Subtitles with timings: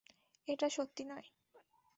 [0.47, 1.27] এটা সত্যি নয়।